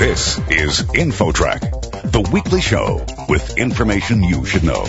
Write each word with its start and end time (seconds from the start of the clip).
This 0.00 0.38
is 0.48 0.80
InfoTrack, 0.80 2.10
the 2.10 2.26
weekly 2.32 2.62
show 2.62 3.04
with 3.28 3.58
information 3.58 4.24
you 4.24 4.46
should 4.46 4.64
know. 4.64 4.86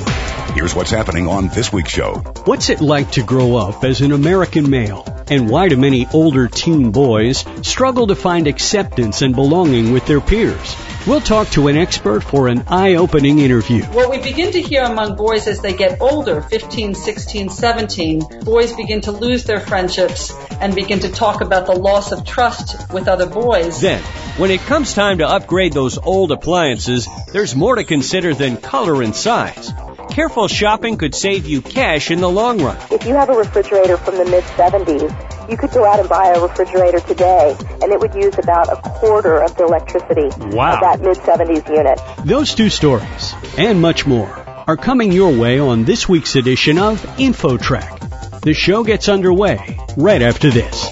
Here's 0.54 0.74
what's 0.74 0.90
happening 0.90 1.28
on 1.28 1.50
this 1.50 1.70
week's 1.74 1.92
show. 1.92 2.14
What's 2.46 2.70
it 2.70 2.80
like 2.80 3.12
to 3.12 3.22
grow 3.22 3.58
up 3.58 3.84
as 3.84 4.00
an 4.00 4.14
American 4.14 4.70
male? 4.70 5.06
And 5.30 5.50
why 5.50 5.68
do 5.68 5.76
many 5.76 6.08
older 6.14 6.48
teen 6.48 6.92
boys 6.92 7.44
struggle 7.62 8.08
to 8.08 8.16
find 8.16 8.48
acceptance 8.48 9.22
and 9.22 9.36
belonging 9.36 9.92
with 9.92 10.06
their 10.06 10.22
peers? 10.22 10.78
We'll 11.08 11.20
talk 11.20 11.50
to 11.50 11.68
an 11.68 11.78
expert 11.78 12.24
for 12.24 12.48
an 12.48 12.66
eye-opening 12.68 13.40
interview. 13.40 13.82
What 13.86 14.12
we 14.12 14.20
begin 14.20 14.52
to 14.52 14.62
hear 14.62 14.84
among 14.84 15.16
boys 15.16 15.48
as 15.48 15.60
they 15.60 15.74
get 15.74 16.00
older, 16.00 16.44
15, 16.44 16.94
16, 16.94 17.50
17, 17.50 18.22
boys 18.44 18.74
begin 18.74 19.02
to 19.02 19.12
lose 19.12 19.44
their 19.44 19.60
friendships 19.60 20.32
and 20.62 20.76
begin 20.76 21.00
to 21.00 21.12
talk 21.12 21.42
about 21.42 21.66
the 21.66 21.72
loss 21.72 22.12
of 22.12 22.24
trust 22.24 22.94
with 22.94 23.08
other 23.08 23.26
boys. 23.26 23.82
Then, 23.82 24.00
when 24.38 24.52
it 24.52 24.62
comes 24.62 24.94
time 24.94 25.18
to 25.18 25.28
upgrade 25.28 25.74
those 25.74 25.98
old 25.98 26.32
appliances, 26.32 27.08
there's 27.34 27.56
more 27.56 27.78
to 27.78 27.84
consider 27.84 28.36
than 28.36 28.58
color 28.58 29.02
and 29.02 29.16
size. 29.16 29.74
Careful 30.12 30.48
shopping 30.48 30.98
could 30.98 31.16
save 31.16 31.48
you 31.48 31.64
cash 31.64 32.12
in 32.12 32.22
the 32.22 32.30
long 32.30 32.62
run. 32.62 32.78
If 32.92 33.08
you 33.08 33.16
have 33.16 33.30
a 33.30 33.34
refrigerator 33.34 33.98
from 33.98 34.18
the 34.18 34.26
mid 34.26 34.44
70s, 34.44 35.31
you 35.52 35.58
could 35.58 35.72
go 35.72 35.86
out 35.86 36.00
and 36.00 36.08
buy 36.10 36.28
a 36.30 36.40
refrigerator 36.42 37.02
today, 37.02 37.56
and 37.82 37.92
it 37.92 38.00
would 38.00 38.16
use 38.16 38.34
about 38.40 38.72
a 38.72 38.78
quarter 38.78 39.44
of 39.44 39.56
the 39.58 39.66
electricity 39.66 40.30
Wow. 40.56 40.74
of 40.76 40.80
that 40.80 41.02
mid 41.02 41.18
70s 41.18 41.68
unit. 41.70 42.00
Those 42.26 42.56
two 42.56 42.70
stories 42.70 43.34
and 43.58 43.82
much 43.82 44.08
more 44.08 44.30
are 44.68 44.78
coming 44.78 45.12
your 45.12 45.38
way 45.38 45.60
on 45.60 45.84
this 45.84 46.08
week's 46.08 46.36
edition 46.38 46.78
of 46.80 47.02
InfoTrack. 47.18 48.42
The 48.42 48.54
show 48.54 48.84
gets 48.84 49.10
underway 49.10 49.78
right 49.98 50.22
after 50.22 50.50
this. 50.50 50.88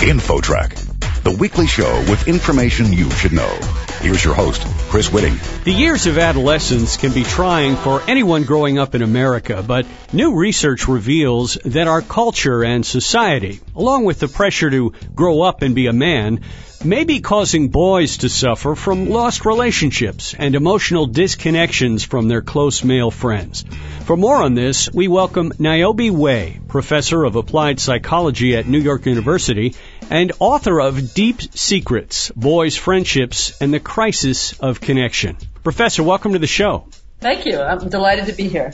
InfoTrack, 0.00 0.87
the 1.28 1.36
weekly 1.36 1.66
show 1.66 1.94
with 2.08 2.26
information 2.26 2.90
you 2.90 3.10
should 3.10 3.32
know. 3.32 3.54
Here's 4.00 4.24
your 4.24 4.32
host, 4.32 4.62
Chris 4.88 5.10
Whitting. 5.10 5.36
The 5.64 5.72
years 5.72 6.06
of 6.06 6.16
adolescence 6.16 6.96
can 6.96 7.12
be 7.12 7.22
trying 7.22 7.76
for 7.76 8.02
anyone 8.08 8.44
growing 8.44 8.78
up 8.78 8.94
in 8.94 9.02
America, 9.02 9.62
but 9.62 9.84
new 10.10 10.36
research 10.36 10.88
reveals 10.88 11.58
that 11.66 11.86
our 11.86 12.00
culture 12.00 12.64
and 12.64 12.86
society, 12.86 13.60
along 13.76 14.06
with 14.06 14.20
the 14.20 14.28
pressure 14.28 14.70
to 14.70 14.94
grow 15.14 15.42
up 15.42 15.60
and 15.60 15.74
be 15.74 15.86
a 15.86 15.92
man, 15.92 16.40
may 16.84 17.04
be 17.04 17.20
causing 17.20 17.68
boys 17.68 18.18
to 18.18 18.28
suffer 18.28 18.74
from 18.74 19.08
lost 19.08 19.44
relationships 19.44 20.34
and 20.38 20.54
emotional 20.54 21.08
disconnections 21.08 22.06
from 22.06 22.28
their 22.28 22.42
close 22.42 22.84
male 22.84 23.10
friends. 23.10 23.64
For 24.04 24.16
more 24.16 24.42
on 24.42 24.54
this, 24.54 24.88
we 24.92 25.08
welcome 25.08 25.52
Niobe 25.58 26.10
Way, 26.10 26.60
professor 26.68 27.24
of 27.24 27.36
applied 27.36 27.80
psychology 27.80 28.56
at 28.56 28.68
New 28.68 28.78
York 28.78 29.06
University 29.06 29.74
and 30.10 30.32
author 30.38 30.80
of 30.80 31.14
Deep 31.14 31.42
Secrets, 31.54 32.30
Boys' 32.36 32.76
Friendships, 32.76 33.60
and 33.60 33.74
the 33.74 33.80
Crisis 33.80 34.58
of 34.60 34.80
Connection. 34.80 35.36
Professor, 35.62 36.02
welcome 36.02 36.32
to 36.32 36.38
the 36.38 36.46
show. 36.46 36.86
Thank 37.20 37.46
you. 37.46 37.60
I'm 37.60 37.88
delighted 37.88 38.26
to 38.26 38.32
be 38.32 38.48
here. 38.48 38.72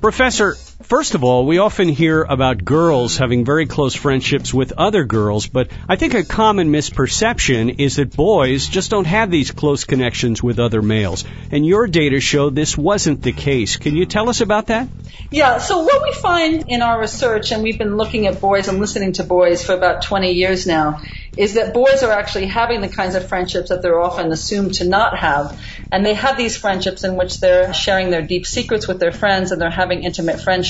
Professor, 0.00 0.56
first 0.82 1.14
of 1.14 1.24
all, 1.24 1.46
we 1.46 1.58
often 1.58 1.88
hear 1.88 2.22
about 2.22 2.64
girls 2.64 3.16
having 3.16 3.44
very 3.44 3.66
close 3.66 3.94
friendships 3.94 4.52
with 4.52 4.72
other 4.72 5.04
girls, 5.04 5.46
but 5.46 5.68
I 5.88 5.96
think 5.96 6.14
a 6.14 6.24
common 6.24 6.72
misperception 6.72 7.76
is 7.78 7.96
that 7.96 8.14
boys 8.16 8.66
just 8.66 8.90
don't 8.90 9.06
have 9.06 9.30
these 9.30 9.50
close 9.50 9.84
connections 9.84 10.42
with 10.42 10.58
other 10.58 10.82
males. 10.82 11.24
And 11.50 11.66
your 11.66 11.86
data 11.86 12.20
show 12.20 12.50
this 12.50 12.76
wasn't 12.76 13.22
the 13.22 13.32
case. 13.32 13.76
Can 13.76 13.96
you 13.96 14.06
tell 14.06 14.28
us 14.28 14.40
about 14.40 14.66
that? 14.68 14.88
Yeah, 15.30 15.58
so 15.58 15.80
what 15.80 16.02
we 16.02 16.12
find 16.12 16.64
in 16.68 16.82
our 16.82 17.00
research, 17.00 17.52
and 17.52 17.62
we've 17.62 17.78
been 17.78 17.96
looking 17.96 18.26
at 18.26 18.40
boys 18.40 18.68
and 18.68 18.80
listening 18.80 19.12
to 19.12 19.24
boys 19.24 19.64
for 19.64 19.74
about 19.74 20.02
20 20.02 20.32
years 20.32 20.66
now, 20.66 21.00
is 21.36 21.54
that 21.54 21.72
boys 21.72 22.02
are 22.02 22.10
actually 22.10 22.46
having 22.46 22.80
the 22.80 22.88
kinds 22.88 23.14
of 23.14 23.28
friendships 23.28 23.68
that 23.68 23.82
they're 23.82 24.00
often 24.00 24.32
assumed 24.32 24.74
to 24.74 24.84
not 24.84 25.16
have. 25.16 25.60
And 25.92 26.04
they 26.04 26.14
have 26.14 26.36
these 26.36 26.56
friendships 26.56 27.04
in 27.04 27.16
which 27.16 27.38
they're 27.40 27.72
sharing 27.72 28.10
their 28.10 28.22
deep 28.22 28.46
secrets 28.46 28.88
with 28.88 28.98
their 28.98 29.12
friends 29.12 29.52
and 29.52 29.60
they're 29.60 29.70
having 29.70 30.02
intimate 30.02 30.40
friendships, 30.40 30.69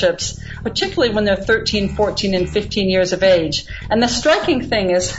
particularly 0.63 1.15
when 1.15 1.25
they're 1.25 1.37
13, 1.37 1.95
14, 1.95 2.35
and 2.35 2.49
15 2.49 2.91
years 2.91 3.13
of 3.13 3.23
age. 3.23 3.67
And 3.89 4.03
the 4.03 4.09
striking 4.09 4.63
thing 4.63 4.91
is, 4.91 5.17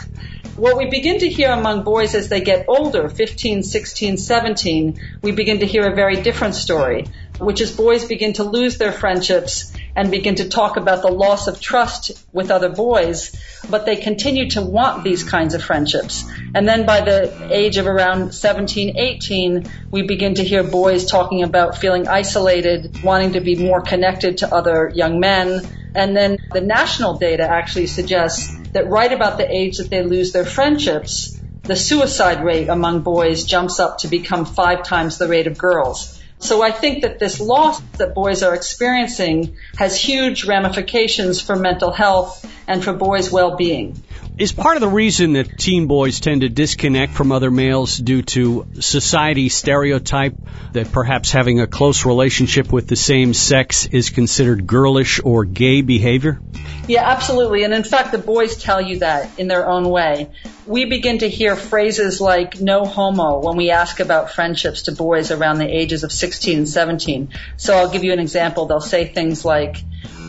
what 0.56 0.78
we 0.78 0.90
begin 0.90 1.20
to 1.20 1.30
hear 1.30 1.52
among 1.52 1.84
boys 1.84 2.14
as 2.16 2.30
they 2.30 2.42
get 2.42 2.66
older, 2.68 3.10
15, 3.10 3.64
16, 3.64 4.18
17, 4.18 5.00
we 5.22 5.32
begin 5.32 5.60
to 5.60 5.66
hear 5.66 5.88
a 5.88 5.96
very 5.96 6.22
different 6.22 6.56
story, 6.56 7.08
which 7.40 7.62
is 7.62 7.72
boys 7.72 8.06
begin 8.06 8.34
to 8.34 8.44
lose 8.44 8.78
their 8.78 8.92
friendships 8.92 9.74
and 9.96 10.12
begin 10.12 10.36
to 10.36 10.50
talk 10.50 10.78
about 10.78 11.02
the 11.02 11.12
loss 11.12 11.48
of 11.48 11.60
trust 11.60 12.12
with 12.32 12.52
other 12.52 12.70
boys, 12.70 13.36
but 13.70 13.86
they 13.86 13.96
continue 13.96 14.50
to 14.50 14.62
want 14.62 15.04
these 15.04 15.24
kinds 15.24 15.54
of 15.54 15.64
friendships. 15.64 16.26
And 16.56 16.68
then 16.68 16.86
by 16.86 17.02
the 17.02 17.50
age 17.52 17.78
of 17.78 17.88
around 17.88 18.34
17, 18.34 18.98
18, 18.98 19.70
we 19.92 20.04
begin 20.04 20.36
to 20.36 20.44
hear 20.44 20.64
boys 20.64 21.06
talking 21.06 21.44
about 21.44 21.78
feeling 21.78 22.08
isolated, 22.08 23.04
wanting 23.04 23.34
to 23.34 23.42
be 23.42 23.56
more 23.56 23.82
connected 23.82 24.40
to 24.40 24.54
other 24.54 24.92
young 24.94 25.20
men. 25.20 25.62
And 25.94 26.16
then 26.16 26.38
the 26.52 26.62
national 26.62 27.18
data 27.18 27.44
actually 27.44 27.88
suggests 27.88 28.56
that 28.72 28.88
right 28.88 29.12
about 29.12 29.38
the 29.38 29.54
age 29.54 29.78
that 29.78 29.90
they 29.90 30.04
lose 30.04 30.32
their 30.32 30.46
friendships, 30.46 31.38
the 31.64 31.76
suicide 31.76 32.44
rate 32.44 32.70
among 32.70 33.02
boys 33.02 33.44
jumps 33.44 33.80
up 33.80 34.00
to 34.00 34.08
become 34.08 34.46
five 34.46 34.84
times 34.84 35.18
the 35.18 35.28
rate 35.28 35.48
of 35.48 35.58
girls. 35.58 36.21
So 36.42 36.64
I 36.64 36.72
think 36.72 37.04
that 37.04 37.20
this 37.20 37.40
loss 37.40 37.80
that 37.98 38.16
boys 38.16 38.42
are 38.42 38.56
experiencing 38.56 39.58
has 39.78 39.96
huge 39.96 40.46
ramifications 40.46 41.40
for 41.40 41.56
mental 41.56 41.92
health 41.92 42.46
and 42.68 42.84
for 42.84 42.94
boys' 42.94 43.32
well-being. 43.32 44.04
Is 44.42 44.52
part 44.52 44.76
of 44.76 44.82
the 44.82 44.88
reason 44.88 45.34
that 45.34 45.60
teen 45.60 45.86
boys 45.86 46.20
tend 46.20 46.42
to 46.42 46.50
disconnect 46.50 47.14
from 47.14 47.32
other 47.32 47.52
males 47.52 47.96
due 47.96 48.24
to 48.24 48.66
society 48.80 49.50
stereotype 49.50 50.34
that 50.74 50.92
perhaps 50.92 51.32
having 51.32 51.60
a 51.60 51.68
close 51.68 52.08
relationship 52.08 52.74
with 52.74 52.88
the 52.88 52.96
same 52.96 53.36
sex 53.36 53.86
is 53.86 54.10
considered 54.10 54.66
girlish 54.66 55.22
or 55.24 55.46
gay 55.46 55.84
behavior? 55.84 56.42
Yeah, 56.88 57.08
absolutely. 57.08 57.66
And 57.66 57.72
in 57.72 57.84
fact, 57.84 58.14
the 58.14 58.18
boys 58.18 58.58
tell 58.58 58.82
you 58.82 58.98
that 59.00 59.38
in 59.38 59.48
their 59.48 59.70
own 59.70 59.88
way. 59.88 60.32
We 60.66 60.86
begin 60.86 61.20
to 61.20 61.30
hear 61.30 61.56
phrases 61.56 62.20
like 62.20 62.60
no 62.60 62.84
homo 62.84 63.42
when 63.42 63.58
we 63.58 63.70
ask 63.70 64.00
about 64.00 64.32
friendships 64.32 64.82
to 64.84 64.92
boys 64.92 65.30
around 65.30 65.60
the 65.60 65.68
ages 65.68 66.04
of 66.04 66.12
16 66.12 66.58
and 66.58 66.68
17. 66.68 67.30
So 67.58 67.78
I'll 67.78 67.92
give 67.92 68.04
you 68.04 68.12
an 68.12 68.20
example. 68.20 68.66
They'll 68.66 68.82
say 68.82 69.06
things 69.06 69.46
like, 69.46 69.84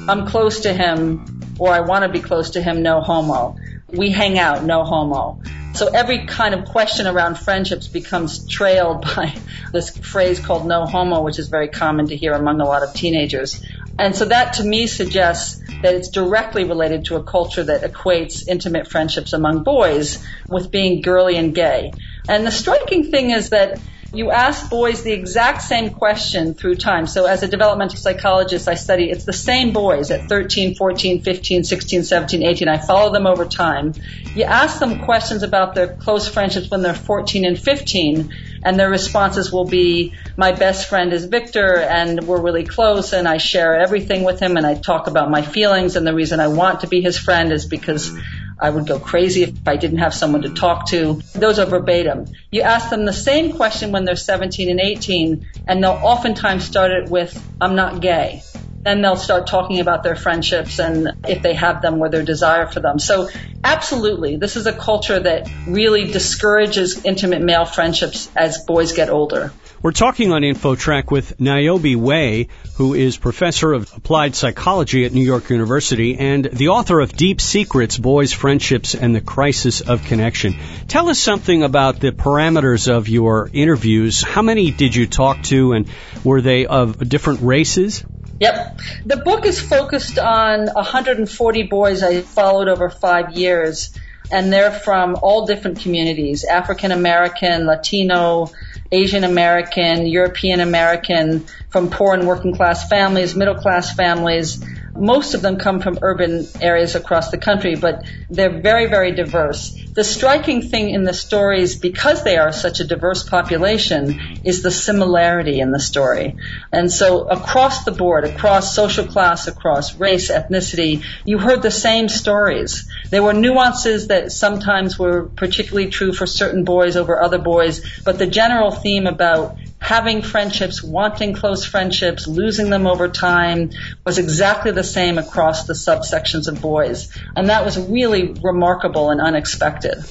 I'm 0.06 0.26
close 0.26 0.60
to 0.60 0.74
him 0.74 1.54
or 1.58 1.70
I 1.70 1.80
want 1.80 2.02
to 2.02 2.10
be 2.10 2.20
close 2.20 2.50
to 2.50 2.62
him, 2.62 2.82
no 2.82 3.00
homo. 3.00 3.56
We 3.92 4.10
hang 4.10 4.38
out, 4.38 4.64
no 4.64 4.84
homo. 4.84 5.38
So 5.74 5.88
every 5.88 6.26
kind 6.26 6.54
of 6.54 6.66
question 6.66 7.06
around 7.06 7.38
friendships 7.38 7.88
becomes 7.88 8.46
trailed 8.46 9.02
by 9.16 9.34
this 9.72 9.96
phrase 9.98 10.40
called 10.40 10.66
no 10.66 10.86
homo, 10.86 11.22
which 11.22 11.38
is 11.38 11.48
very 11.48 11.68
common 11.68 12.08
to 12.08 12.16
hear 12.16 12.32
among 12.32 12.60
a 12.60 12.64
lot 12.64 12.82
of 12.82 12.94
teenagers. 12.94 13.62
And 13.98 14.16
so 14.16 14.24
that 14.24 14.54
to 14.54 14.64
me 14.64 14.86
suggests 14.86 15.60
that 15.82 15.94
it's 15.94 16.08
directly 16.08 16.64
related 16.64 17.04
to 17.06 17.16
a 17.16 17.22
culture 17.22 17.62
that 17.62 17.82
equates 17.82 18.42
intimate 18.48 18.88
friendships 18.88 19.32
among 19.32 19.62
boys 19.62 20.24
with 20.48 20.70
being 20.70 21.02
girly 21.02 21.36
and 21.36 21.54
gay. 21.54 21.92
And 22.28 22.46
the 22.46 22.50
striking 22.50 23.10
thing 23.10 23.30
is 23.30 23.50
that 23.50 23.78
you 24.14 24.30
ask 24.30 24.68
boys 24.68 25.02
the 25.02 25.12
exact 25.12 25.62
same 25.62 25.88
question 25.88 26.52
through 26.52 26.74
time. 26.74 27.06
So 27.06 27.24
as 27.24 27.42
a 27.42 27.48
developmental 27.48 27.96
psychologist, 27.96 28.68
I 28.68 28.74
study, 28.74 29.10
it's 29.10 29.24
the 29.24 29.32
same 29.32 29.72
boys 29.72 30.10
at 30.10 30.28
13, 30.28 30.74
14, 30.74 31.22
15, 31.22 31.64
16, 31.64 32.04
17, 32.04 32.42
18. 32.42 32.68
I 32.68 32.76
follow 32.76 33.10
them 33.10 33.26
over 33.26 33.46
time. 33.46 33.94
You 34.34 34.44
ask 34.44 34.78
them 34.78 34.98
questions 34.98 35.42
about 35.42 35.74
their 35.74 35.88
close 35.88 36.28
friendships 36.28 36.70
when 36.70 36.82
they're 36.82 36.92
14 36.92 37.46
and 37.46 37.58
15, 37.58 38.34
and 38.62 38.78
their 38.78 38.90
responses 38.90 39.50
will 39.50 39.64
be, 39.64 40.14
my 40.36 40.52
best 40.52 40.90
friend 40.90 41.14
is 41.14 41.24
Victor, 41.24 41.76
and 41.78 42.24
we're 42.24 42.40
really 42.40 42.64
close, 42.64 43.14
and 43.14 43.26
I 43.26 43.38
share 43.38 43.80
everything 43.80 44.24
with 44.24 44.40
him, 44.40 44.58
and 44.58 44.66
I 44.66 44.74
talk 44.74 45.06
about 45.06 45.30
my 45.30 45.40
feelings, 45.40 45.96
and 45.96 46.06
the 46.06 46.14
reason 46.14 46.38
I 46.38 46.48
want 46.48 46.80
to 46.80 46.86
be 46.86 47.00
his 47.00 47.16
friend 47.16 47.50
is 47.50 47.64
because 47.64 48.14
I 48.62 48.70
would 48.70 48.86
go 48.86 49.00
crazy 49.00 49.42
if 49.42 49.66
I 49.66 49.76
didn't 49.76 49.98
have 49.98 50.14
someone 50.14 50.42
to 50.42 50.50
talk 50.50 50.86
to. 50.90 51.20
Those 51.34 51.58
are 51.58 51.66
verbatim. 51.66 52.26
You 52.52 52.62
ask 52.62 52.90
them 52.90 53.04
the 53.04 53.12
same 53.12 53.54
question 53.54 53.90
when 53.90 54.04
they're 54.04 54.14
17 54.14 54.70
and 54.70 54.78
18, 54.78 55.44
and 55.66 55.82
they'll 55.82 55.90
oftentimes 55.90 56.64
start 56.64 56.92
it 56.92 57.10
with, 57.10 57.36
I'm 57.60 57.74
not 57.74 58.00
gay. 58.00 58.42
Then 58.84 59.00
they'll 59.00 59.16
start 59.16 59.46
talking 59.46 59.78
about 59.78 60.02
their 60.02 60.16
friendships 60.16 60.80
and 60.80 61.08
if 61.28 61.42
they 61.42 61.54
have 61.54 61.82
them 61.82 62.00
or 62.00 62.08
their 62.08 62.24
desire 62.24 62.66
for 62.66 62.80
them. 62.80 62.98
So 62.98 63.28
absolutely, 63.62 64.36
this 64.36 64.56
is 64.56 64.66
a 64.66 64.72
culture 64.72 65.20
that 65.20 65.48
really 65.68 66.10
discourages 66.10 67.04
intimate 67.04 67.42
male 67.42 67.64
friendships 67.64 68.28
as 68.34 68.64
boys 68.64 68.92
get 68.92 69.08
older. 69.08 69.52
We're 69.82 69.90
talking 69.90 70.30
on 70.30 70.42
InfoTrack 70.42 71.10
with 71.10 71.40
Niobe 71.40 71.96
Way, 71.96 72.46
who 72.76 72.94
is 72.94 73.16
professor 73.16 73.72
of 73.72 73.92
applied 73.96 74.36
psychology 74.36 75.04
at 75.04 75.12
New 75.12 75.24
York 75.24 75.50
University 75.50 76.16
and 76.16 76.44
the 76.44 76.68
author 76.68 77.00
of 77.00 77.16
Deep 77.16 77.40
Secrets, 77.40 77.98
Boys, 77.98 78.32
Friendships, 78.32 78.94
and 78.94 79.12
the 79.12 79.20
Crisis 79.20 79.80
of 79.80 80.04
Connection. 80.04 80.54
Tell 80.86 81.08
us 81.08 81.18
something 81.18 81.64
about 81.64 81.98
the 81.98 82.12
parameters 82.12 82.88
of 82.88 83.08
your 83.08 83.50
interviews. 83.52 84.22
How 84.22 84.42
many 84.42 84.70
did 84.70 84.94
you 84.94 85.08
talk 85.08 85.42
to 85.44 85.72
and 85.72 85.88
were 86.22 86.40
they 86.40 86.66
of 86.66 87.08
different 87.08 87.40
races? 87.42 88.04
Yep. 88.42 88.80
The 89.06 89.16
book 89.18 89.46
is 89.46 89.60
focused 89.60 90.18
on 90.18 90.66
140 90.66 91.62
boys 91.62 92.02
I 92.02 92.22
followed 92.22 92.66
over 92.66 92.90
five 92.90 93.36
years, 93.36 93.96
and 94.32 94.52
they're 94.52 94.72
from 94.72 95.16
all 95.22 95.46
different 95.46 95.78
communities 95.78 96.42
African 96.42 96.90
American, 96.90 97.66
Latino, 97.66 98.50
Asian 98.90 99.22
American, 99.22 100.08
European 100.08 100.58
American, 100.58 101.46
from 101.70 101.88
poor 101.88 102.14
and 102.14 102.26
working 102.26 102.56
class 102.56 102.88
families, 102.88 103.36
middle 103.36 103.54
class 103.54 103.94
families. 103.94 104.60
Most 104.94 105.34
of 105.34 105.42
them 105.42 105.56
come 105.56 105.80
from 105.80 105.98
urban 106.02 106.46
areas 106.60 106.94
across 106.94 107.30
the 107.30 107.38
country, 107.38 107.76
but 107.76 108.04
they're 108.28 108.60
very, 108.60 108.86
very 108.86 109.12
diverse. 109.12 109.76
The 109.94 110.04
striking 110.04 110.62
thing 110.62 110.90
in 110.90 111.04
the 111.04 111.12
stories, 111.12 111.76
because 111.76 112.24
they 112.24 112.36
are 112.36 112.52
such 112.52 112.80
a 112.80 112.84
diverse 112.84 113.28
population, 113.28 114.20
is 114.44 114.62
the 114.62 114.70
similarity 114.70 115.60
in 115.60 115.70
the 115.70 115.80
story. 115.80 116.36
And 116.70 116.90
so 116.90 117.28
across 117.28 117.84
the 117.84 117.92
board, 117.92 118.24
across 118.24 118.74
social 118.74 119.06
class, 119.06 119.48
across 119.48 119.94
race, 119.98 120.30
ethnicity, 120.30 121.04
you 121.24 121.38
heard 121.38 121.62
the 121.62 121.70
same 121.70 122.08
stories. 122.08 122.88
There 123.10 123.22
were 123.22 123.34
nuances 123.34 124.08
that 124.08 124.32
sometimes 124.32 124.98
were 124.98 125.24
particularly 125.24 125.90
true 125.90 126.12
for 126.12 126.26
certain 126.26 126.64
boys 126.64 126.96
over 126.96 127.20
other 127.20 127.38
boys, 127.38 127.82
but 128.04 128.18
the 128.18 128.26
general 128.26 128.70
theme 128.70 129.06
about 129.06 129.56
having 129.82 130.22
friendships, 130.22 130.82
wanting 130.82 131.34
close 131.34 131.64
friendships, 131.64 132.28
losing 132.28 132.70
them 132.70 132.86
over 132.86 133.08
time 133.08 133.70
was 134.06 134.16
exactly 134.16 134.70
the 134.70 134.84
same 134.84 135.18
across 135.18 135.66
the 135.66 135.72
subsections 135.72 136.46
of 136.46 136.62
boys. 136.62 137.12
And 137.34 137.48
that 137.48 137.64
was 137.64 137.76
really 137.76 138.32
remarkable 138.42 139.10
and 139.10 139.20
unexpected. 139.20 140.04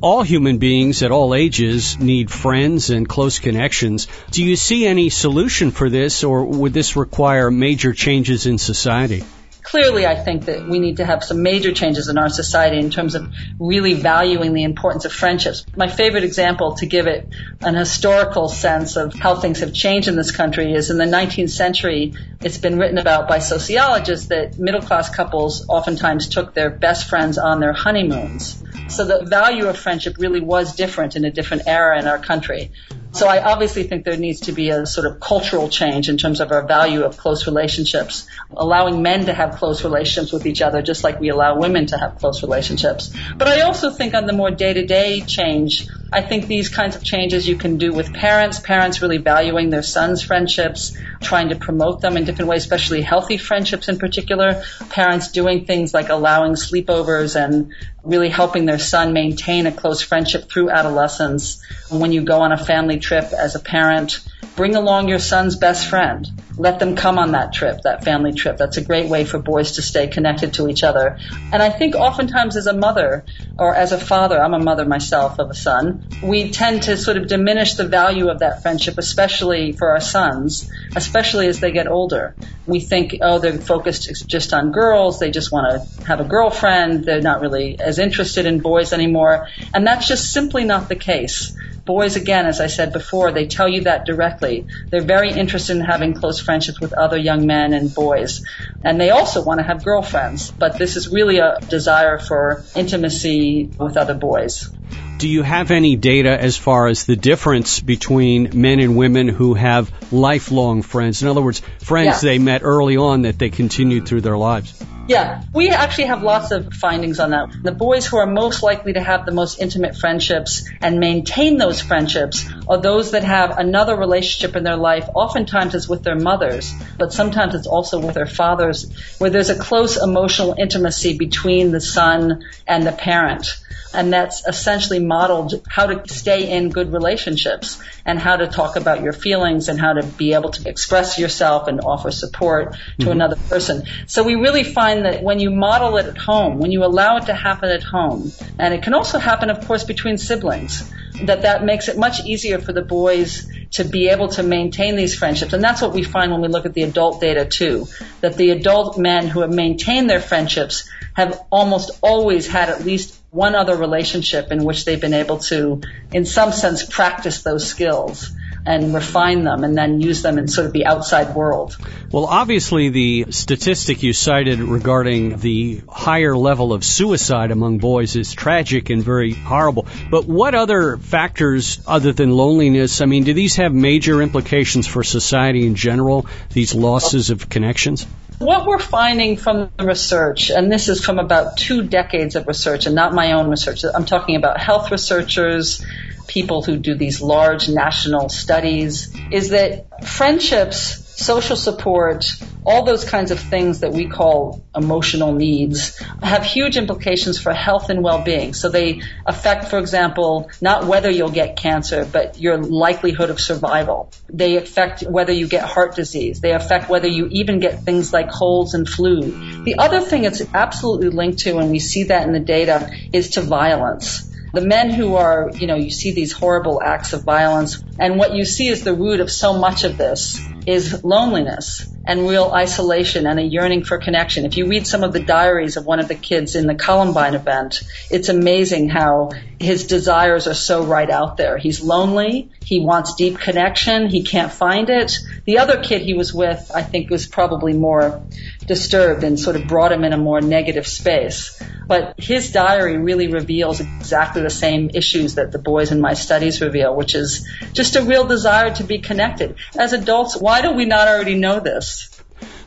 All 0.00 0.22
human 0.22 0.56
beings 0.56 1.02
at 1.02 1.10
all 1.10 1.34
ages 1.34 1.98
need 1.98 2.30
friends 2.30 2.88
and 2.88 3.06
close 3.06 3.38
connections. 3.38 4.08
Do 4.30 4.42
you 4.42 4.56
see 4.56 4.86
any 4.86 5.10
solution 5.10 5.72
for 5.72 5.90
this 5.90 6.24
or 6.24 6.44
would 6.44 6.72
this 6.72 6.96
require 6.96 7.50
major 7.50 7.92
changes 7.92 8.46
in 8.46 8.56
society? 8.56 9.24
Clearly 9.68 10.06
I 10.06 10.14
think 10.14 10.46
that 10.46 10.66
we 10.66 10.78
need 10.78 10.96
to 10.96 11.04
have 11.04 11.22
some 11.22 11.42
major 11.42 11.72
changes 11.72 12.08
in 12.08 12.16
our 12.16 12.30
society 12.30 12.78
in 12.78 12.88
terms 12.88 13.14
of 13.14 13.30
really 13.58 13.92
valuing 13.92 14.54
the 14.54 14.64
importance 14.64 15.04
of 15.04 15.12
friendships. 15.12 15.66
My 15.76 15.88
favorite 15.88 16.24
example 16.24 16.76
to 16.76 16.86
give 16.86 17.06
it 17.06 17.30
an 17.60 17.74
historical 17.74 18.48
sense 18.48 18.96
of 18.96 19.12
how 19.12 19.36
things 19.36 19.60
have 19.60 19.74
changed 19.74 20.08
in 20.08 20.16
this 20.16 20.30
country 20.30 20.72
is 20.72 20.88
in 20.88 20.96
the 20.96 21.04
19th 21.04 21.50
century, 21.50 22.14
it's 22.40 22.56
been 22.56 22.78
written 22.78 22.96
about 22.96 23.28
by 23.28 23.40
sociologists 23.40 24.28
that 24.28 24.58
middle 24.58 24.80
class 24.80 25.14
couples 25.14 25.66
oftentimes 25.68 26.28
took 26.28 26.54
their 26.54 26.70
best 26.70 27.06
friends 27.06 27.36
on 27.36 27.60
their 27.60 27.74
honeymoons. 27.74 28.62
So 28.88 29.04
the 29.04 29.26
value 29.26 29.66
of 29.66 29.76
friendship 29.76 30.16
really 30.18 30.40
was 30.40 30.76
different 30.76 31.14
in 31.14 31.26
a 31.26 31.30
different 31.30 31.64
era 31.66 32.00
in 32.00 32.06
our 32.06 32.18
country. 32.18 32.70
So 33.12 33.26
I 33.26 33.42
obviously 33.42 33.84
think 33.84 34.04
there 34.04 34.16
needs 34.16 34.40
to 34.42 34.52
be 34.52 34.70
a 34.70 34.86
sort 34.86 35.06
of 35.06 35.18
cultural 35.18 35.68
change 35.68 36.08
in 36.08 36.18
terms 36.18 36.40
of 36.40 36.52
our 36.52 36.66
value 36.66 37.02
of 37.02 37.16
close 37.16 37.46
relationships, 37.46 38.28
allowing 38.50 39.02
men 39.02 39.26
to 39.26 39.32
have 39.32 39.56
close 39.56 39.82
relationships 39.82 40.32
with 40.32 40.46
each 40.46 40.62
other 40.62 40.82
just 40.82 41.02
like 41.04 41.18
we 41.18 41.30
allow 41.30 41.58
women 41.58 41.86
to 41.86 41.98
have 41.98 42.16
close 42.18 42.42
relationships. 42.42 43.12
But 43.36 43.48
I 43.48 43.62
also 43.62 43.90
think 43.90 44.14
on 44.14 44.26
the 44.26 44.32
more 44.32 44.50
day-to-day 44.50 45.22
change, 45.22 45.88
I 46.10 46.22
think 46.22 46.46
these 46.46 46.70
kinds 46.70 46.96
of 46.96 47.02
changes 47.02 47.46
you 47.46 47.56
can 47.56 47.76
do 47.76 47.92
with 47.92 48.12
parents, 48.14 48.60
parents 48.60 49.02
really 49.02 49.18
valuing 49.18 49.68
their 49.68 49.82
sons' 49.82 50.22
friendships, 50.22 50.96
trying 51.20 51.50
to 51.50 51.56
promote 51.56 52.00
them 52.00 52.16
in 52.16 52.24
different 52.24 52.48
ways, 52.48 52.62
especially 52.62 53.02
healthy 53.02 53.36
friendships 53.36 53.88
in 53.88 53.98
particular, 53.98 54.62
parents 54.88 55.30
doing 55.32 55.66
things 55.66 55.92
like 55.92 56.08
allowing 56.08 56.52
sleepovers 56.52 57.36
and 57.36 57.74
really 58.02 58.30
helping 58.30 58.64
their 58.64 58.78
son 58.78 59.12
maintain 59.12 59.66
a 59.66 59.72
close 59.72 60.00
friendship 60.00 60.50
through 60.50 60.70
adolescence. 60.70 61.62
When 61.90 62.12
you 62.12 62.22
go 62.22 62.40
on 62.40 62.52
a 62.52 62.58
family 62.58 62.98
trip 62.98 63.32
as 63.32 63.54
a 63.54 63.60
parent, 63.60 64.20
bring 64.56 64.74
along 64.74 65.08
your 65.08 65.18
son's 65.18 65.56
best 65.56 65.86
friend. 65.88 66.26
Let 66.56 66.80
them 66.80 66.96
come 66.96 67.18
on 67.18 67.32
that 67.32 67.52
trip, 67.52 67.82
that 67.82 68.02
family 68.02 68.32
trip. 68.32 68.56
That's 68.56 68.76
a 68.76 68.80
great 68.80 69.08
way 69.08 69.24
for 69.24 69.38
boys 69.38 69.72
to 69.72 69.82
stay 69.82 70.08
connected 70.08 70.54
to 70.54 70.68
each 70.68 70.82
other. 70.82 71.18
And 71.52 71.62
I 71.62 71.70
think 71.70 71.94
oftentimes 71.94 72.56
as 72.56 72.66
a 72.66 72.72
mother 72.72 73.24
or 73.56 73.74
as 73.74 73.92
a 73.92 73.98
father, 73.98 74.42
I'm 74.42 74.54
a 74.54 74.58
mother 74.58 74.84
myself 74.84 75.38
of 75.38 75.50
a 75.50 75.54
son, 75.54 76.08
we 76.22 76.50
tend 76.50 76.82
to 76.84 76.96
sort 76.96 77.16
of 77.16 77.28
diminish 77.28 77.74
the 77.74 77.86
value 77.86 78.28
of 78.28 78.40
that 78.40 78.62
friendship, 78.62 78.98
especially 78.98 79.70
for 79.70 79.90
our 79.90 80.00
sons, 80.00 80.68
especially 80.96 81.46
as 81.46 81.60
they 81.60 81.70
get 81.70 81.86
older. 81.86 82.34
We 82.66 82.80
think, 82.80 83.18
oh, 83.22 83.38
they're 83.38 83.58
focused 83.58 84.26
just 84.26 84.52
on 84.52 84.72
girls. 84.72 85.20
They 85.20 85.30
just 85.30 85.52
want 85.52 85.70
to 85.70 86.04
have 86.04 86.18
a 86.18 86.24
girlfriend. 86.24 87.04
They're 87.04 87.20
not 87.20 87.40
really 87.40 87.78
as 87.78 88.00
interested 88.00 88.46
in 88.46 88.58
boys 88.58 88.92
anymore. 88.92 89.46
And 89.72 89.86
that's 89.86 90.08
just 90.08 90.32
simply 90.32 90.64
not 90.64 90.88
the 90.88 90.96
case 90.96 91.56
boys, 91.88 92.16
again, 92.16 92.44
as 92.44 92.60
I 92.60 92.66
said 92.66 92.92
before, 92.92 93.32
they 93.32 93.46
tell 93.46 93.66
you 93.66 93.84
that 93.84 94.04
directly. 94.04 94.66
They're 94.90 95.00
very 95.00 95.32
interested 95.32 95.78
in 95.78 95.82
having 95.82 96.12
close 96.12 96.38
friendships 96.38 96.78
with 96.78 96.92
other 96.92 97.16
young 97.16 97.46
men 97.46 97.72
and 97.72 97.92
boys. 97.92 98.42
And 98.84 99.00
they 99.00 99.08
also 99.08 99.42
want 99.42 99.58
to 99.60 99.64
have 99.64 99.82
girlfriends. 99.82 100.50
But 100.50 100.76
this 100.78 100.96
is 100.96 101.08
really 101.08 101.38
a 101.38 101.58
desire 101.70 102.18
for 102.18 102.62
intimacy 102.76 103.70
with 103.78 103.96
other 103.96 104.12
boys. 104.12 104.68
Do 105.16 105.28
you 105.28 105.42
have 105.42 105.70
any 105.70 105.96
data 105.96 106.38
as 106.38 106.58
far 106.58 106.88
as 106.88 107.06
the 107.06 107.16
difference 107.16 107.80
between 107.80 108.50
men 108.52 108.80
and 108.80 108.94
women 108.94 109.26
who 109.26 109.54
have 109.54 109.90
lifelong 110.12 110.82
friends? 110.82 111.22
In 111.22 111.28
other 111.28 111.42
words, 111.42 111.62
friends 111.82 112.22
yeah. 112.22 112.30
they 112.32 112.38
met 112.38 112.60
early 112.64 112.98
on 112.98 113.22
that 113.22 113.38
they 113.38 113.48
continued 113.48 114.06
through 114.06 114.20
their 114.20 114.36
lives? 114.36 114.74
Yeah, 115.08 115.40
we 115.54 115.70
actually 115.70 116.08
have 116.08 116.22
lots 116.22 116.50
of 116.50 116.74
findings 116.74 117.18
on 117.18 117.30
that. 117.30 117.48
The 117.62 117.72
boys 117.72 118.06
who 118.06 118.18
are 118.18 118.26
most 118.26 118.62
likely 118.62 118.92
to 118.92 119.00
have 119.00 119.24
the 119.24 119.32
most 119.32 119.58
intimate 119.58 119.96
friendships 119.96 120.68
and 120.82 121.00
maintain 121.00 121.56
those 121.56 121.80
friendships 121.80 122.46
are 122.68 122.78
those 122.78 123.12
that 123.12 123.24
have 123.24 123.56
another 123.56 123.96
relationship 123.96 124.54
in 124.54 124.64
their 124.64 124.76
life. 124.76 125.08
Oftentimes 125.14 125.74
it's 125.74 125.88
with 125.88 126.02
their 126.02 126.14
mothers, 126.14 126.74
but 126.98 127.14
sometimes 127.14 127.54
it's 127.54 127.66
also 127.66 127.98
with 128.00 128.14
their 128.14 128.26
fathers, 128.26 128.92
where 129.16 129.30
there's 129.30 129.48
a 129.48 129.58
close 129.58 129.96
emotional 129.96 130.54
intimacy 130.58 131.16
between 131.16 131.72
the 131.72 131.80
son 131.80 132.44
and 132.66 132.86
the 132.86 132.92
parent 132.92 133.58
and 133.94 134.12
that's 134.12 134.46
essentially 134.46 134.98
modeled 134.98 135.62
how 135.68 135.86
to 135.86 136.08
stay 136.12 136.50
in 136.50 136.70
good 136.70 136.92
relationships 136.92 137.80
and 138.04 138.18
how 138.18 138.36
to 138.36 138.46
talk 138.46 138.76
about 138.76 139.02
your 139.02 139.12
feelings 139.12 139.68
and 139.68 139.80
how 139.80 139.94
to 139.94 140.04
be 140.04 140.34
able 140.34 140.50
to 140.50 140.68
express 140.68 141.18
yourself 141.18 141.68
and 141.68 141.80
offer 141.80 142.10
support 142.10 142.72
to 142.72 142.78
mm-hmm. 142.78 143.10
another 143.10 143.36
person. 143.48 143.84
So 144.06 144.24
we 144.24 144.34
really 144.34 144.64
find 144.64 145.04
that 145.04 145.22
when 145.22 145.40
you 145.40 145.50
model 145.50 145.96
it 145.96 146.06
at 146.06 146.18
home, 146.18 146.58
when 146.58 146.70
you 146.70 146.84
allow 146.84 147.16
it 147.16 147.26
to 147.26 147.34
happen 147.34 147.70
at 147.70 147.82
home, 147.82 148.32
and 148.58 148.74
it 148.74 148.82
can 148.82 148.94
also 148.94 149.18
happen, 149.18 149.50
of 149.50 149.66
course, 149.66 149.84
between 149.84 150.18
siblings, 150.18 150.90
that 151.24 151.42
that 151.42 151.64
makes 151.64 151.88
it 151.88 151.98
much 151.98 152.24
easier 152.24 152.58
for 152.58 152.72
the 152.72 152.82
boys 152.82 153.50
to 153.72 153.84
be 153.84 154.08
able 154.08 154.28
to 154.28 154.42
maintain 154.42 154.96
these 154.96 155.14
friendships. 155.14 155.52
And 155.52 155.62
that's 155.62 155.82
what 155.82 155.92
we 155.92 156.02
find 156.02 156.32
when 156.32 156.40
we 156.40 156.48
look 156.48 156.66
at 156.66 156.74
the 156.74 156.82
adult 156.82 157.20
data 157.20 157.44
too, 157.44 157.86
that 158.20 158.36
the 158.36 158.50
adult 158.50 158.98
men 158.98 159.26
who 159.26 159.40
have 159.40 159.52
maintained 159.52 160.08
their 160.08 160.20
friendships 160.20 160.88
have 161.14 161.40
almost 161.50 161.90
always 162.00 162.46
had 162.46 162.68
at 162.68 162.84
least 162.84 163.17
one 163.30 163.54
other 163.54 163.76
relationship 163.76 164.50
in 164.52 164.64
which 164.64 164.84
they've 164.84 165.00
been 165.00 165.14
able 165.14 165.38
to, 165.38 165.82
in 166.12 166.24
some 166.24 166.52
sense, 166.52 166.84
practice 166.84 167.42
those 167.42 167.66
skills 167.66 168.34
and 168.64 168.94
refine 168.94 169.44
them 169.44 169.64
and 169.64 169.76
then 169.76 170.00
use 170.00 170.22
them 170.22 170.38
in 170.38 170.48
sort 170.48 170.66
of 170.66 170.72
the 170.72 170.84
outside 170.86 171.34
world. 171.34 171.76
Well, 172.12 172.26
obviously, 172.26 172.90
the 172.90 173.26
statistic 173.30 174.02
you 174.02 174.12
cited 174.12 174.60
regarding 174.60 175.38
the 175.38 175.82
higher 175.88 176.36
level 176.36 176.72
of 176.72 176.84
suicide 176.84 177.50
among 177.50 177.78
boys 177.78 178.16
is 178.16 178.32
tragic 178.32 178.90
and 178.90 179.02
very 179.02 179.32
horrible. 179.32 179.86
But 180.10 180.26
what 180.26 180.54
other 180.54 180.96
factors, 180.96 181.80
other 181.86 182.12
than 182.12 182.30
loneliness, 182.30 183.00
I 183.00 183.06
mean, 183.06 183.24
do 183.24 183.32
these 183.32 183.56
have 183.56 183.72
major 183.72 184.20
implications 184.20 184.86
for 184.86 185.02
society 185.02 185.66
in 185.66 185.74
general, 185.74 186.26
these 186.52 186.74
losses 186.74 187.30
of 187.30 187.48
connections? 187.48 188.06
What 188.38 188.66
we're 188.66 188.78
finding 188.78 189.36
from 189.36 189.70
the 189.76 189.84
research, 189.84 190.50
and 190.50 190.70
this 190.70 190.88
is 190.88 191.04
from 191.04 191.18
about 191.18 191.56
two 191.56 191.82
decades 191.82 192.36
of 192.36 192.46
research 192.46 192.86
and 192.86 192.94
not 192.94 193.12
my 193.12 193.32
own 193.32 193.48
research, 193.50 193.84
I'm 193.92 194.04
talking 194.04 194.36
about 194.36 194.60
health 194.60 194.92
researchers, 194.92 195.84
people 196.28 196.62
who 196.62 196.76
do 196.76 196.94
these 196.94 197.20
large 197.20 197.68
national 197.68 198.28
studies, 198.28 199.12
is 199.32 199.50
that 199.50 200.04
friendships 200.06 201.07
social 201.18 201.56
support, 201.56 202.26
all 202.64 202.84
those 202.84 203.04
kinds 203.04 203.32
of 203.32 203.40
things 203.40 203.80
that 203.80 203.92
we 203.92 204.06
call 204.06 204.64
emotional 204.74 205.32
needs 205.32 205.98
have 206.22 206.44
huge 206.44 206.76
implications 206.76 207.40
for 207.40 207.52
health 207.52 207.90
and 207.90 208.04
well-being. 208.04 208.54
So 208.54 208.68
they 208.68 209.02
affect, 209.26 209.64
for 209.64 209.78
example, 209.78 210.48
not 210.60 210.86
whether 210.86 211.10
you'll 211.10 211.30
get 211.30 211.56
cancer, 211.56 212.08
but 212.10 212.40
your 212.40 212.58
likelihood 212.58 213.30
of 213.30 213.40
survival. 213.40 214.12
They 214.28 214.56
affect 214.56 215.02
whether 215.02 215.32
you 215.32 215.48
get 215.48 215.64
heart 215.64 215.96
disease. 215.96 216.40
They 216.40 216.52
affect 216.52 216.88
whether 216.88 217.08
you 217.08 217.26
even 217.32 217.58
get 217.58 217.82
things 217.82 218.12
like 218.12 218.30
colds 218.30 218.74
and 218.74 218.88
flu. 218.88 219.64
The 219.64 219.78
other 219.78 220.00
thing 220.00 220.24
it's 220.24 220.42
absolutely 220.54 221.08
linked 221.08 221.40
to, 221.40 221.58
and 221.58 221.70
we 221.70 221.80
see 221.80 222.04
that 222.04 222.26
in 222.28 222.32
the 222.32 222.40
data, 222.40 222.90
is 223.12 223.30
to 223.30 223.40
violence 223.40 224.28
The 224.52 224.62
men 224.62 224.90
who 224.90 225.16
are, 225.16 225.50
you 225.54 225.66
know, 225.66 225.76
you 225.76 225.90
see 225.90 226.12
these 226.12 226.32
horrible 226.32 226.82
acts 226.82 227.12
of 227.12 227.22
violence, 227.22 227.82
and 227.98 228.16
what 228.16 228.34
you 228.34 228.44
see 228.44 228.68
is 228.68 228.82
the 228.82 228.94
root 228.94 229.20
of 229.20 229.30
so 229.30 229.58
much 229.58 229.84
of 229.84 229.98
this 229.98 230.40
is 230.68 231.02
loneliness 231.02 231.86
and 232.08 232.26
real 232.26 232.50
isolation 232.54 233.26
and 233.26 233.38
a 233.38 233.42
yearning 233.42 233.84
for 233.84 233.98
connection. 233.98 234.46
If 234.46 234.56
you 234.56 234.66
read 234.66 234.86
some 234.86 235.04
of 235.04 235.12
the 235.12 235.20
diaries 235.20 235.76
of 235.76 235.84
one 235.84 236.00
of 236.00 236.08
the 236.08 236.14
kids 236.14 236.56
in 236.56 236.66
the 236.66 236.74
Columbine 236.74 237.34
event, 237.34 237.82
it's 238.10 238.30
amazing 238.30 238.88
how 238.88 239.32
his 239.60 239.86
desires 239.86 240.46
are 240.46 240.54
so 240.54 240.84
right 240.84 241.10
out 241.10 241.36
there. 241.36 241.58
He's 241.58 241.82
lonely. 241.82 242.50
He 242.64 242.80
wants 242.80 243.14
deep 243.14 243.38
connection. 243.38 244.08
He 244.08 244.22
can't 244.22 244.50
find 244.50 244.88
it. 244.88 245.18
The 245.44 245.58
other 245.58 245.82
kid 245.82 246.00
he 246.00 246.14
was 246.14 246.32
with, 246.32 246.70
I 246.74 246.82
think, 246.82 247.10
was 247.10 247.26
probably 247.26 247.74
more 247.74 248.22
disturbed 248.66 249.22
and 249.22 249.38
sort 249.38 249.56
of 249.56 249.66
brought 249.66 249.92
him 249.92 250.04
in 250.04 250.14
a 250.14 250.18
more 250.18 250.40
negative 250.40 250.86
space. 250.86 251.60
But 251.86 252.14
his 252.18 252.52
diary 252.52 252.98
really 252.98 253.28
reveals 253.28 253.80
exactly 253.80 254.42
the 254.42 254.50
same 254.50 254.90
issues 254.94 255.34
that 255.34 255.52
the 255.52 255.58
boys 255.58 255.90
in 255.90 256.00
my 256.00 256.14
studies 256.14 256.60
reveal, 256.60 256.94
which 256.94 257.14
is 257.14 257.48
just 257.72 257.96
a 257.96 258.02
real 258.02 258.26
desire 258.26 258.74
to 258.74 258.84
be 258.84 258.98
connected. 258.98 259.56
As 259.76 259.92
adults, 259.94 260.36
why 260.36 260.60
do 260.62 260.72
we 260.72 260.84
not 260.84 261.08
already 261.08 261.34
know 261.34 261.60
this? 261.60 261.97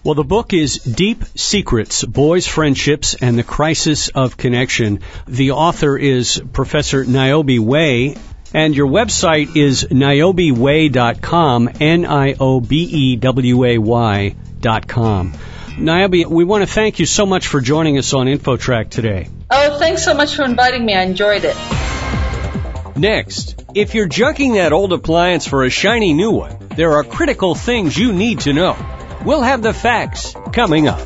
Well, 0.03 0.15
the 0.15 0.23
book 0.23 0.51
is 0.51 0.77
Deep 0.77 1.23
Secrets, 1.35 2.03
Boys' 2.03 2.47
Friendships, 2.47 3.13
and 3.13 3.37
the 3.37 3.43
Crisis 3.43 4.07
of 4.09 4.35
Connection. 4.35 5.01
The 5.27 5.51
author 5.51 5.95
is 5.95 6.41
Professor 6.53 7.05
Niobe 7.05 7.59
Way, 7.59 8.15
and 8.51 8.75
your 8.75 8.87
website 8.87 9.55
is 9.55 9.83
niobeway.com, 9.83 11.69
N-I-O-B-E-W-A-Y 11.79 12.35
dot 14.59 14.87
com. 14.87 15.33
Niobe, 15.77 16.25
we 16.25 16.45
want 16.45 16.67
to 16.67 16.73
thank 16.73 16.97
you 16.97 17.05
so 17.05 17.27
much 17.27 17.45
for 17.45 17.61
joining 17.61 17.99
us 17.99 18.11
on 18.15 18.25
InfoTrack 18.25 18.89
today. 18.89 19.29
Oh, 19.51 19.77
thanks 19.77 20.03
so 20.03 20.15
much 20.15 20.35
for 20.35 20.43
inviting 20.43 20.83
me. 20.83 20.95
I 20.95 21.03
enjoyed 21.03 21.43
it. 21.45 21.55
Next, 22.97 23.63
if 23.75 23.93
you're 23.93 24.09
junking 24.09 24.55
that 24.55 24.73
old 24.73 24.93
appliance 24.93 25.45
for 25.45 25.63
a 25.63 25.69
shiny 25.69 26.15
new 26.15 26.31
one, 26.31 26.57
there 26.75 26.93
are 26.93 27.03
critical 27.03 27.53
things 27.53 27.95
you 27.95 28.13
need 28.13 28.39
to 28.41 28.53
know. 28.53 28.75
We'll 29.23 29.43
have 29.43 29.61
the 29.61 29.73
facts 29.73 30.35
coming 30.51 30.87
up. 30.87 31.05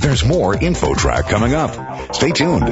There's 0.00 0.24
more 0.24 0.54
InfoTrack 0.54 1.28
coming 1.28 1.54
up. 1.54 2.14
Stay 2.14 2.32
tuned. 2.32 2.64